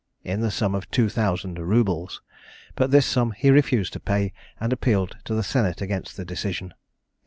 [0.23, 2.23] in the sum of two thousand roubles;
[2.75, 6.73] but this sum he refused to pay, and appealed to the senate against the decision.